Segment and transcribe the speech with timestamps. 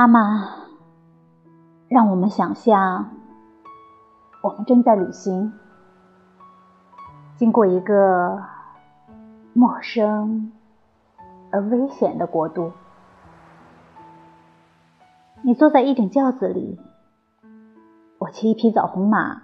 [0.00, 0.48] 妈妈，
[1.88, 3.10] 让我们想象，
[4.42, 5.52] 我们正在旅行，
[7.36, 8.42] 经过一个
[9.52, 10.52] 陌生
[11.52, 12.72] 而危险的国度。
[15.42, 16.80] 你坐在一顶轿子里，
[18.16, 19.42] 我骑一匹枣红马，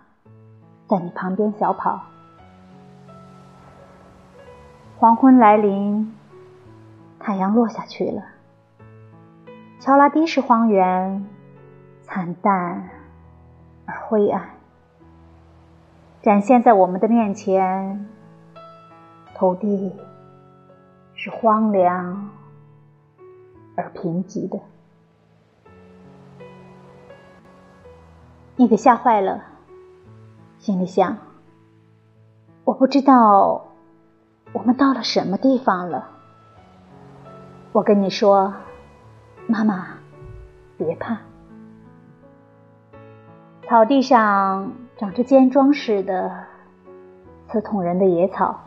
[0.89, 2.01] 在你旁边小跑。
[4.97, 6.17] 黄昏来临，
[7.19, 8.23] 太阳落下去了。
[9.87, 11.25] 乔拉迪什荒原
[12.03, 12.91] 惨淡
[13.85, 14.51] 而灰暗，
[16.23, 18.05] 展现在我们的面前。
[19.37, 19.95] 土地
[21.15, 22.31] 是荒凉
[23.77, 24.59] 而贫瘠的。
[28.57, 29.41] 你给吓坏了，
[30.59, 31.17] 心里想：
[32.65, 33.67] 我不知道
[34.53, 36.09] 我们到了什么地方了。
[37.71, 38.53] 我跟你说。
[39.49, 39.87] 妈妈，
[40.77, 41.19] 别怕。
[43.69, 46.45] 草地上长着尖桩似的、
[47.49, 48.61] 刺痛人的野草，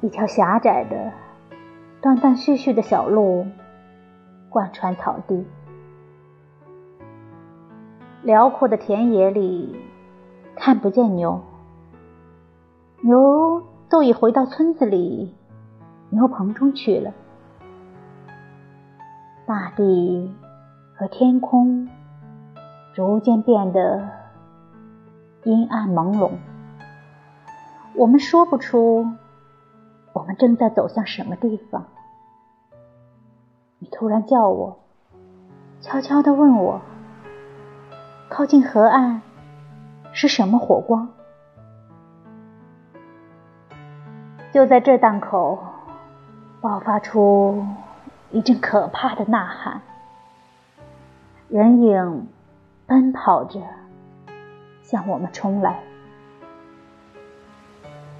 [0.00, 1.12] 一条狭窄的、
[2.00, 3.46] 断断续续的小路
[4.48, 5.46] 贯穿草地。
[8.22, 9.80] 辽阔的田野里
[10.56, 11.40] 看不见牛，
[13.00, 15.34] 牛都已回到村子里
[16.10, 17.12] 牛棚中去了。
[19.50, 20.32] 大地
[20.94, 21.88] 和天空
[22.94, 24.08] 逐渐变得
[25.42, 26.30] 阴暗朦胧，
[27.96, 29.08] 我们说不出
[30.12, 31.84] 我们正在走向什么地方。
[33.80, 34.78] 你突然叫我，
[35.80, 36.80] 悄悄地问我：
[38.28, 39.20] 靠近河岸
[40.12, 41.08] 是什么火光？
[44.52, 45.58] 就在这档口，
[46.60, 47.64] 爆发出。
[48.32, 49.82] 一阵可怕的呐喊，
[51.48, 52.28] 人影
[52.86, 53.60] 奔跑着
[54.82, 55.80] 向我们冲来。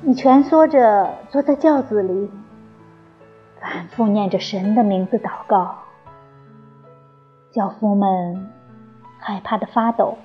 [0.00, 2.28] 你蜷缩着坐在轿子里，
[3.60, 5.76] 反复念着神的名字祷告。
[7.52, 8.50] 轿夫们
[9.18, 10.18] 害怕的发抖，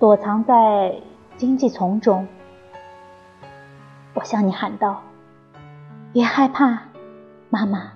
[0.00, 1.00] 躲藏在
[1.36, 2.26] 荆棘丛中。
[4.14, 5.02] 我向你喊道
[6.12, 6.82] ：“别害怕，
[7.48, 7.92] 妈妈。”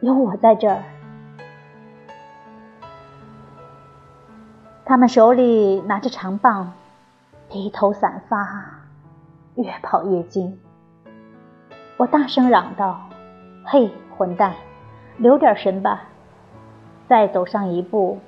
[0.00, 0.82] 有我在这儿，
[4.84, 6.72] 他们手里拿着长棒，
[7.48, 8.46] 披头散发，
[9.54, 10.60] 越跑越近。
[11.96, 13.00] 我大声嚷道
[13.64, 14.52] ：“嘿，混蛋，
[15.16, 16.02] 留点神吧！
[17.08, 18.18] 再走上一步，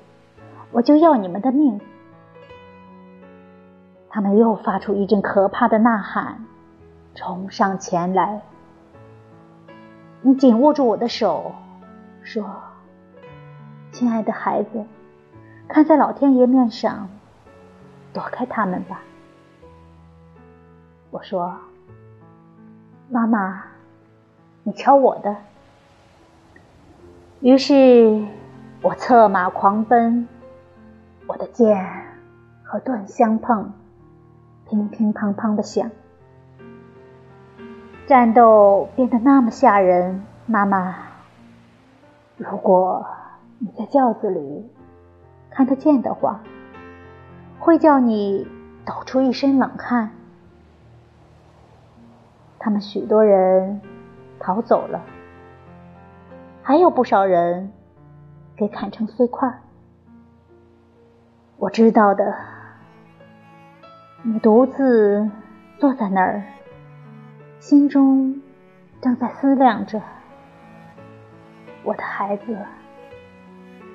[0.71, 1.79] 我就要你们的命！”
[4.09, 6.43] 他们又发出一阵可怕的呐喊，
[7.13, 8.41] 冲上前来。
[10.21, 11.55] 你紧握住我的手，
[12.23, 12.45] 说
[13.91, 14.85] ：“亲爱的孩子，
[15.67, 17.09] 看在老天爷面上，
[18.11, 19.01] 躲开他们吧。”
[21.09, 21.57] 我说
[23.09, 23.63] ：“妈妈，
[24.63, 25.37] 你瞧我的。”
[27.39, 28.25] 于是，
[28.81, 30.27] 我策马狂奔，
[31.27, 32.05] 我的剑
[32.63, 33.71] 和盾相碰，
[34.67, 35.89] 乒乒乓乓的响。
[38.09, 40.95] 战斗变得那么吓人，妈妈。
[42.37, 43.05] 如果
[43.59, 44.67] 你在轿子里
[45.51, 46.39] 看得见的话，
[47.59, 48.47] 会叫你
[48.83, 50.09] 抖出一身冷汗。
[52.57, 53.79] 他们许多人
[54.39, 55.03] 逃走了，
[56.63, 57.71] 还有不少人
[58.55, 59.53] 给砍成碎块。
[61.57, 62.33] 我知道的，
[64.23, 65.29] 你独自
[65.77, 66.41] 坐在那儿。
[67.59, 68.41] 心中
[69.01, 70.01] 正在思量着，
[71.83, 72.57] 我的孩子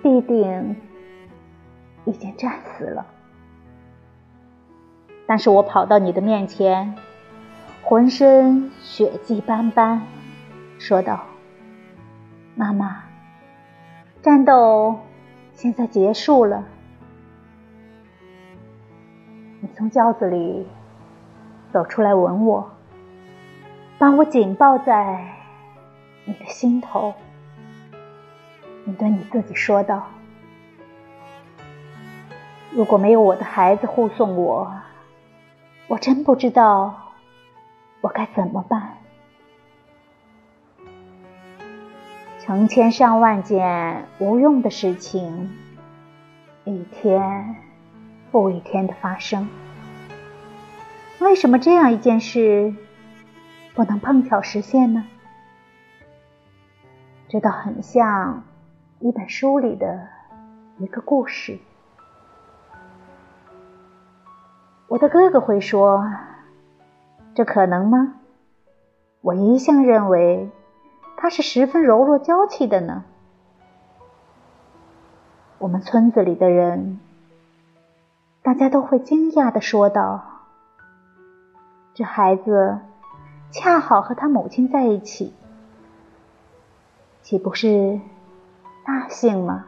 [0.02, 0.76] 必定
[2.05, 3.06] 已经战死了。
[5.26, 6.94] 但是我跑到你的面前，
[7.82, 10.02] 浑身血迹斑斑，
[10.78, 11.25] 说道
[12.55, 13.05] ：“妈妈，
[14.20, 14.99] 战斗
[15.55, 16.64] 现在结束了。”
[19.60, 20.67] 你从轿子里
[21.72, 22.70] 走出来，吻我。
[24.05, 25.33] 把我紧抱在
[26.27, 27.15] 你的心头，
[28.85, 30.11] 你对你自己说道
[32.71, 34.71] ：“如果没有我的孩子护送我，
[35.87, 37.15] 我真不知道
[38.03, 38.99] 我该怎么办。
[42.41, 45.51] 成千上万件无用的事情，
[46.65, 47.56] 一天
[48.31, 49.49] 复一天的发生，
[51.21, 52.75] 为什么这样一件事？”
[53.75, 55.05] 不能碰巧实现呢？
[57.29, 58.44] 这倒很像
[59.00, 60.06] 一本书里的
[60.79, 61.59] 一个故事。
[64.87, 66.09] 我的哥哥会说
[67.35, 68.15] ：“这可能吗？”
[69.21, 70.50] 我一向认为
[71.17, 73.05] 他是十分柔弱娇气的呢。
[75.59, 77.00] 我们村子里的人，
[78.43, 80.23] 大家都会惊讶的说道
[81.94, 82.79] ：“这孩子
[83.55, 85.33] 恰好和他母亲在一起，
[87.23, 88.01] 岂不是
[88.85, 89.67] 大幸吗？”